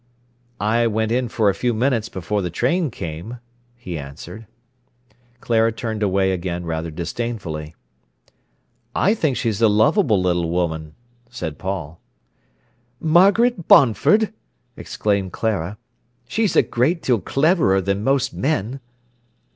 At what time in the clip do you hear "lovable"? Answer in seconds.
9.67-10.19